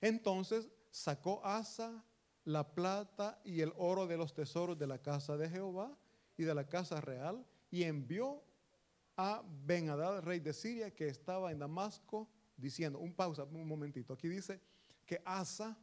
[0.00, 2.04] entonces sacó Asa
[2.44, 5.96] la plata y el oro de los tesoros de la casa de Jehová
[6.36, 8.42] y de la casa real y envió
[9.16, 9.90] a ben
[10.22, 14.60] rey de Siria, que estaba en Damasco, diciendo, un pausa, un momentito, aquí dice
[15.04, 15.76] que Asa,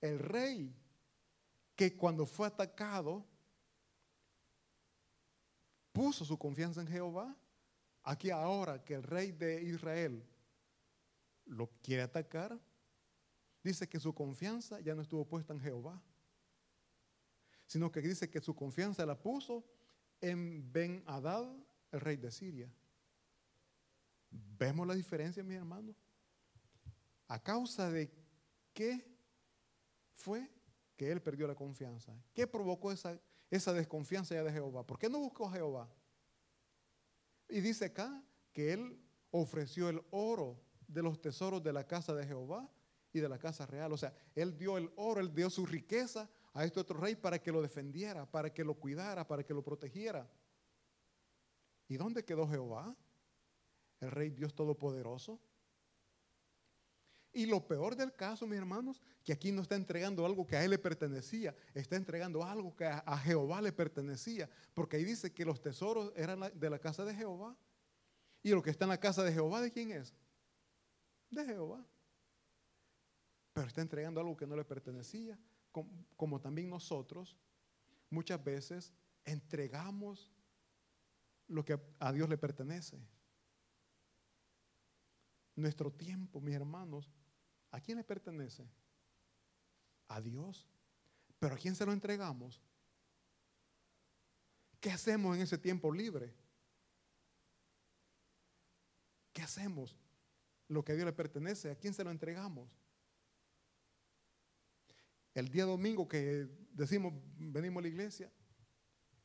[0.00, 0.74] el rey,
[1.74, 3.26] que cuando fue atacado,
[5.92, 7.36] puso su confianza en Jehová,
[8.02, 10.24] aquí ahora que el rey de Israel
[11.46, 12.58] lo quiere atacar,
[13.62, 16.02] dice que su confianza ya no estuvo puesta en Jehová,
[17.66, 19.64] sino que dice que su confianza la puso
[20.20, 21.48] en Ben Hadad,
[21.90, 22.72] el rey de Siria.
[24.30, 25.94] ¿Vemos la diferencia, mi hermano?
[27.28, 28.10] ¿A causa de
[28.72, 29.04] qué
[30.14, 30.50] fue
[30.96, 32.12] que él perdió la confianza?
[32.34, 33.18] ¿Qué provocó esa,
[33.50, 34.86] esa desconfianza ya de Jehová?
[34.86, 35.88] ¿Por qué no buscó a Jehová?
[37.48, 38.22] Y dice acá
[38.52, 38.98] que él
[39.30, 42.70] ofreció el oro de los tesoros de la casa de Jehová
[43.12, 43.92] y de la casa real.
[43.92, 47.40] O sea, él dio el oro, él dio su riqueza a este otro rey para
[47.40, 50.28] que lo defendiera, para que lo cuidara, para que lo protegiera.
[51.88, 52.96] ¿Y dónde quedó Jehová?
[54.00, 55.40] El rey Dios Todopoderoso.
[57.34, 60.64] Y lo peor del caso, mis hermanos, que aquí no está entregando algo que a
[60.64, 65.46] él le pertenecía, está entregando algo que a, Jehová le pertenecía, porque ahí dice que
[65.46, 67.56] los tesoros eran de la casa de Jehová.
[68.42, 70.12] Y lo que está en la casa de Jehová, ¿de quién es?
[71.30, 71.86] De Jehová.
[73.52, 75.38] Pero está entregando algo que no le pertenecía,
[75.70, 77.36] como, como también nosotros
[78.10, 78.92] muchas veces
[79.24, 80.32] entregamos
[81.48, 82.98] lo que a Dios le pertenece.
[85.54, 87.10] Nuestro tiempo, mis hermanos,
[87.72, 88.68] ¿A quién le pertenece?
[90.08, 90.68] A Dios.
[91.38, 92.60] Pero ¿a quién se lo entregamos?
[94.78, 96.34] ¿Qué hacemos en ese tiempo libre?
[99.32, 99.96] ¿Qué hacemos?
[100.68, 102.68] Lo que a Dios le pertenece, ¿a quién se lo entregamos?
[105.34, 108.32] El día domingo que decimos venimos a la iglesia,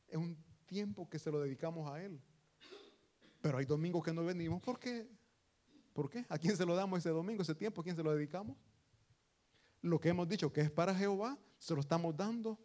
[0.08, 2.20] es un tiempo que se lo dedicamos a Él.
[3.40, 5.08] Pero hay domingos que no venimos porque
[5.98, 6.24] ¿Por qué?
[6.28, 7.80] ¿A quién se lo damos ese domingo, ese tiempo?
[7.80, 8.56] ¿A quién se lo dedicamos?
[9.82, 12.56] Lo que hemos dicho que es para Jehová, se lo estamos dando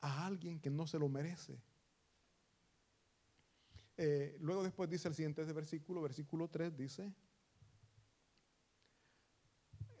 [0.00, 1.60] a alguien que no se lo merece.
[3.98, 7.12] Eh, luego después dice el siguiente versículo, versículo 3, dice,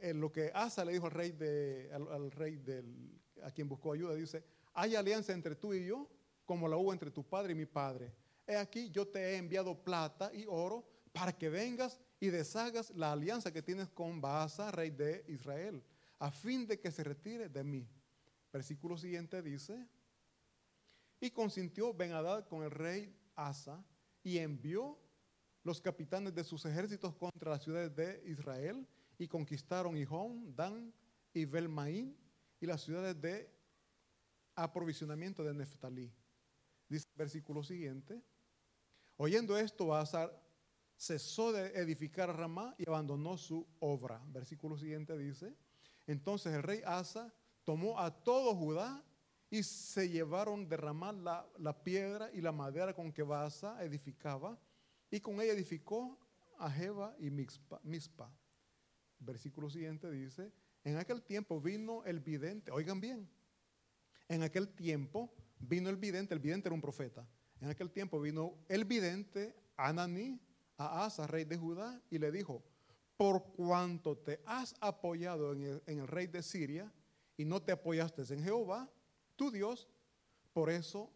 [0.04, 3.94] en lo que Asa le dijo al rey, de, al, rey del, a quien buscó
[3.94, 6.10] ayuda, dice, hay alianza entre tú y yo,
[6.44, 8.12] como la hubo entre tu padre y mi padre.
[8.46, 13.12] He aquí, yo te he enviado plata y oro para que vengas y deshagas la
[13.12, 15.82] alianza que tienes con Baasa, rey de Israel,
[16.18, 17.88] a fin de que se retire de mí.
[18.52, 19.88] Versículo siguiente dice,
[21.18, 22.12] y consintió Ben
[22.46, 23.82] con el rey Asa
[24.22, 24.98] y envió
[25.62, 28.86] los capitanes de sus ejércitos contra las ciudades de Israel
[29.18, 30.92] y conquistaron Hijón, Dan
[31.32, 32.16] y Belmaín
[32.60, 33.50] y las ciudades de
[34.54, 36.12] aprovisionamiento de Neftalí.
[36.88, 38.22] Dice el versículo siguiente,
[39.16, 40.30] oyendo esto, Asa
[40.96, 44.22] cesó de edificar Ramá y abandonó su obra.
[44.28, 45.54] Versículo siguiente dice,
[46.06, 47.32] entonces el rey Asa
[47.64, 49.02] tomó a todo Judá
[49.50, 54.58] y se llevaron de Ramá la, piedra y la madera con que Baasa edificaba
[55.10, 56.18] y con ella edificó
[56.58, 58.32] a Jeba y Mispa.
[59.24, 63.28] Versículo siguiente dice, en aquel tiempo vino el vidente, oigan bien,
[64.28, 67.26] en aquel tiempo vino el vidente, el vidente era un profeta,
[67.60, 70.40] en aquel tiempo vino el vidente Ananí,
[70.76, 72.62] a Asa, rey de Judá, y le dijo,
[73.16, 76.92] por cuanto te has apoyado en el, rey de Siria
[77.36, 78.90] y no te apoyaste en Jehová,
[79.36, 79.88] tu Dios,
[80.52, 81.12] por eso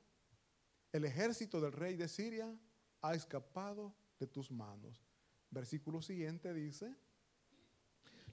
[0.92, 2.56] el ejército del rey de Siria
[3.02, 5.04] ha escapado de tus manos.
[5.50, 6.94] Versículo siguiente dice,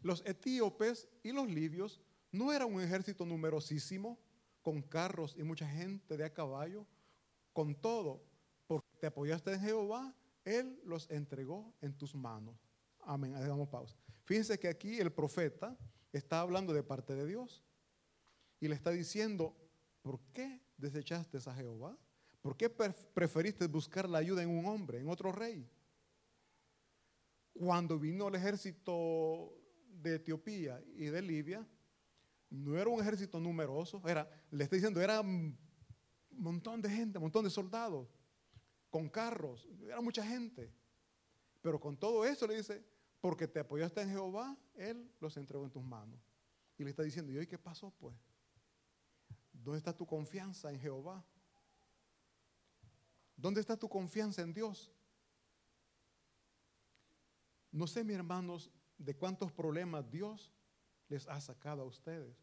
[0.06, 2.00] los etíopes y los libios
[2.32, 4.20] no eran un ejército numerosísimo,
[4.62, 6.86] con carros y mucha gente de a caballo,
[7.54, 8.24] con todo,
[8.68, 12.56] porque te apoyaste en Jehová, él los entregó en tus manos.
[13.00, 13.34] Amén.
[13.34, 13.96] Hagamos pausa.
[14.26, 15.76] Fíjense que aquí el profeta
[16.14, 17.64] está hablando de parte de Dios
[18.60, 19.58] y le está diciendo,
[20.04, 21.98] ¿por qué desechaste a Jehová?
[22.44, 25.68] ¿Por qué preferiste buscar la ayuda en un hombre, en otro rey?
[27.54, 29.65] Cuando vino el ejército
[30.02, 31.68] de Etiopía y de Libia,
[32.50, 35.58] no era un ejército numeroso, era, le está diciendo, era un
[36.32, 38.08] montón de gente, un montón de soldados
[38.90, 40.72] con carros, era mucha gente.
[41.62, 42.86] Pero con todo eso le dice,
[43.20, 46.20] porque te apoyaste en Jehová, Él los entregó en tus manos.
[46.78, 48.16] Y le está diciendo, ¿y hoy qué pasó pues?
[49.52, 51.26] ¿Dónde está tu confianza en Jehová?
[53.36, 54.92] ¿Dónde está tu confianza en Dios?
[57.72, 60.52] No sé, mis hermanos, de cuántos problemas Dios
[61.08, 62.36] les ha sacado a ustedes.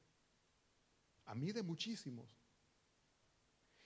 [1.25, 2.37] A mí de muchísimos.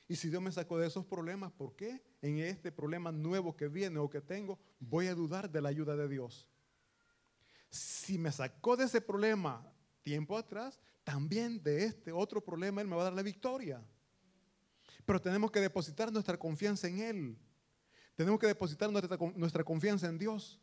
[0.09, 3.69] Y si Dios me sacó de esos problemas, ¿por qué en este problema nuevo que
[3.69, 6.47] viene o que tengo voy a dudar de la ayuda de Dios?
[7.71, 9.69] Si me sacó de ese problema
[10.03, 13.85] tiempo atrás, también de este otro problema Él me va a dar la victoria.
[15.05, 17.39] Pero tenemos que depositar nuestra confianza en Él.
[18.15, 20.61] Tenemos que depositar nuestra, nuestra confianza en Dios.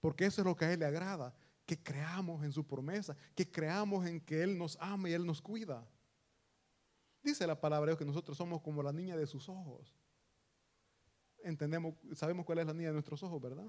[0.00, 1.34] Porque eso es lo que a Él le agrada.
[1.66, 3.16] Que creamos en su promesa.
[3.34, 5.86] Que creamos en que Él nos ama y Él nos cuida.
[7.22, 9.94] Dice la palabra de Dios que nosotros somos como la niña de sus ojos.
[11.42, 13.66] Entendemos, sabemos cuál es la niña de nuestros ojos, ¿verdad?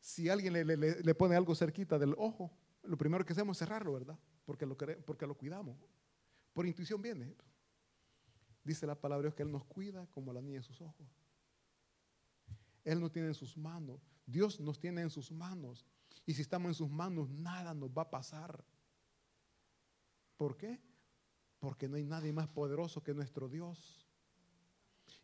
[0.00, 2.50] Si alguien le, pone algo cerquita del ojo,
[2.82, 4.18] lo primero que hacemos es cerrarlo, ¿verdad?
[4.44, 5.76] Porque lo, porque lo cuidamos.
[6.52, 7.34] Por intuición viene.
[8.64, 11.06] Dice la palabra de Dios que Él nos cuida como la niña de sus ojos.
[12.84, 14.00] Él nos tiene en sus manos.
[14.28, 15.86] Dios nos tiene en sus manos.
[16.26, 18.62] Y si estamos en sus manos, nada nos va a pasar.
[20.36, 20.78] ¿Por qué?
[21.58, 24.06] Porque no hay nadie más poderoso que nuestro Dios.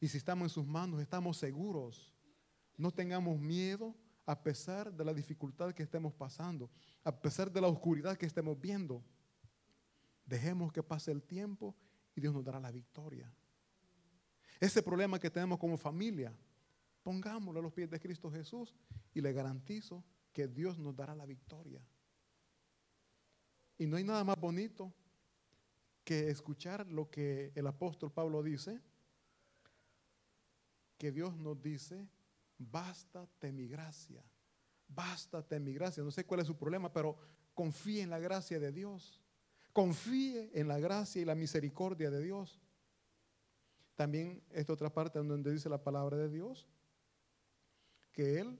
[0.00, 2.14] Y si estamos en sus manos, estamos seguros.
[2.78, 3.94] No tengamos miedo
[4.24, 6.70] a pesar de la dificultad que estemos pasando,
[7.04, 9.04] a pesar de la oscuridad que estemos viendo.
[10.24, 11.76] Dejemos que pase el tiempo
[12.16, 13.30] y Dios nos dará la victoria.
[14.58, 16.34] Ese problema que tenemos como familia,
[17.04, 18.74] pongámoslo a los pies de Cristo Jesús
[19.12, 20.02] y le garantizo
[20.32, 21.80] que Dios nos dará la victoria.
[23.78, 24.92] Y no hay nada más bonito
[26.02, 28.80] que escuchar lo que el apóstol Pablo dice,
[30.98, 32.08] que Dios nos dice,
[32.58, 34.24] bástate mi gracia,
[34.88, 36.02] bástate mi gracia.
[36.02, 37.16] No sé cuál es su problema, pero
[37.52, 39.20] confíe en la gracia de Dios.
[39.72, 42.60] Confíe en la gracia y la misericordia de Dios.
[43.96, 46.68] También esta otra parte donde dice la palabra de Dios,
[48.14, 48.58] que Él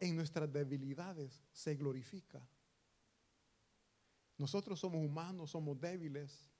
[0.00, 2.44] en nuestras debilidades se glorifica.
[4.38, 6.50] Nosotros somos humanos, somos débiles,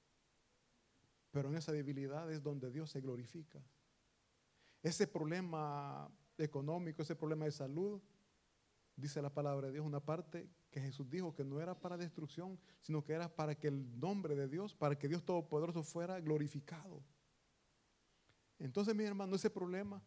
[1.31, 3.61] pero en esa debilidad es donde Dios se glorifica.
[4.81, 8.01] Ese problema económico, ese problema de salud,
[8.95, 12.59] dice la palabra de Dios, una parte que Jesús dijo que no era para destrucción,
[12.79, 17.03] sino que era para que el nombre de Dios, para que Dios Todopoderoso fuera glorificado.
[18.59, 20.01] Entonces, mi hermano, ese problema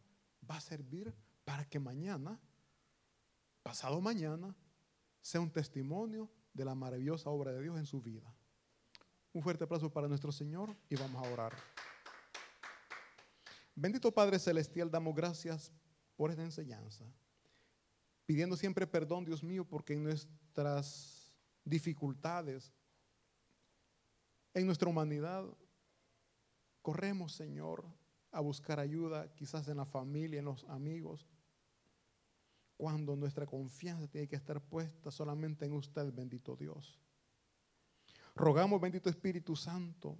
[0.49, 1.14] va a servir
[1.45, 2.41] para que mañana,
[3.62, 4.55] pasado mañana,
[5.20, 8.32] sea un testimonio de la maravillosa obra de Dios en su vida.
[9.32, 11.53] Un fuerte aplauso para nuestro Señor y vamos a orar.
[13.74, 15.70] Bendito Padre Celestial, damos gracias
[16.16, 17.05] por esta enseñanza,
[18.24, 21.30] pidiendo siempre perdón, Dios mío, porque en nuestras
[21.62, 22.72] dificultades,
[24.55, 25.45] en nuestra humanidad,
[26.80, 27.84] corremos, Señor,
[28.33, 31.27] a buscar ayuda, quizás en la familia, en los amigos,
[32.77, 37.01] cuando nuestra confianza tiene que estar puesta solamente en usted, bendito Dios.
[38.35, 40.18] Rogamos, bendito Espíritu Santo,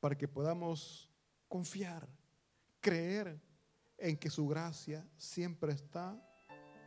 [0.00, 1.08] para que podamos
[1.48, 2.08] confiar,
[2.80, 3.40] creer
[3.96, 6.20] en que su gracia siempre está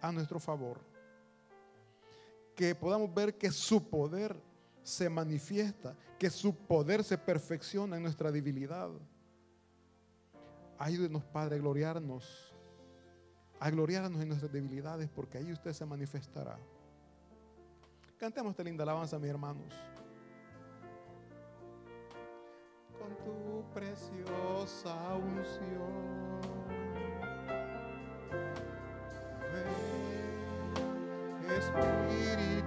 [0.01, 0.81] a nuestro favor.
[2.55, 4.41] Que podamos ver que su poder
[4.83, 8.89] se manifiesta, que su poder se perfecciona en nuestra debilidad.
[10.81, 12.51] Ayúdenos, Padre, a gloriarnos
[13.61, 16.57] a gloriarnos en nuestras debilidades, porque ahí usted se manifestará.
[18.17, 19.71] Cantemos esta linda alabanza, mis hermanos.
[22.97, 26.41] Con tu preciosa unción.
[29.53, 29.67] Ven,
[31.51, 32.60] Espíritu,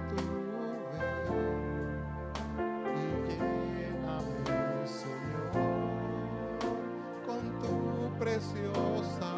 [8.39, 9.34] tu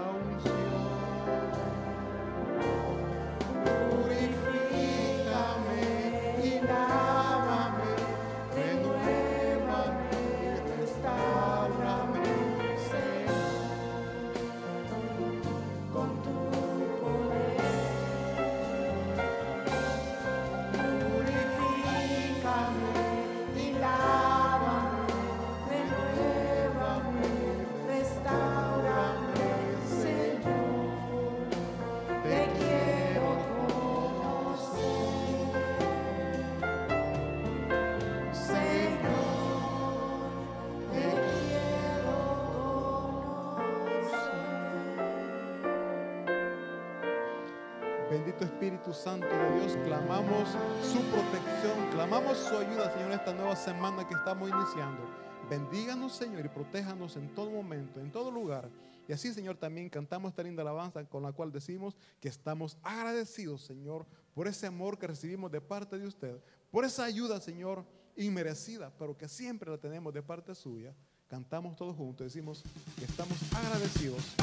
[48.46, 50.50] Espíritu Santo de Dios, clamamos
[50.84, 55.04] su protección, clamamos su ayuda, Señor, esta nueva semana que estamos iniciando.
[55.50, 58.70] Bendíganos, Señor, y protéjanos en todo momento, en todo lugar.
[59.08, 63.62] Y así, Señor, también cantamos esta linda alabanza con la cual decimos que estamos agradecidos,
[63.62, 66.38] Señor, por ese amor que recibimos de parte de usted,
[66.70, 67.86] por esa ayuda, Señor,
[68.18, 70.94] inmerecida, pero que siempre la tenemos de parte suya.
[71.28, 72.64] Cantamos todos juntos, decimos
[72.98, 74.36] que estamos agradecidos.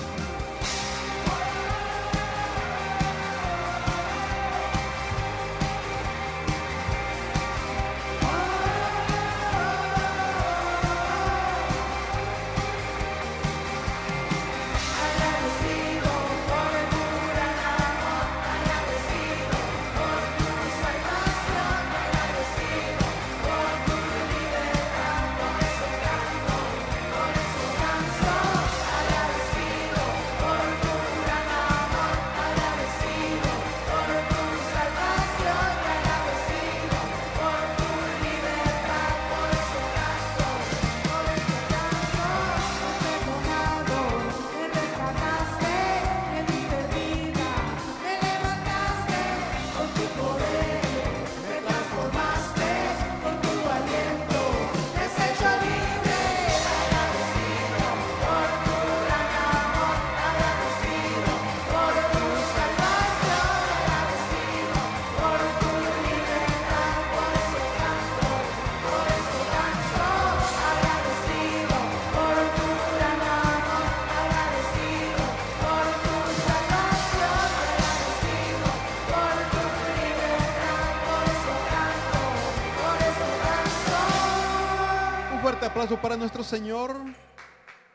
[85.92, 86.96] Para nuestro Señor.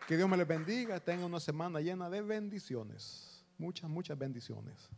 [0.07, 0.99] Que Dios me les bendiga.
[0.99, 3.43] Tenga una semana llena de bendiciones.
[3.57, 4.89] Muchas, muchas bendiciones.